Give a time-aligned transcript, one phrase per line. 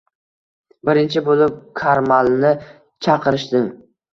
[0.89, 2.55] Birinchi bo`lib Karmallni
[3.09, 3.63] chaqirishdi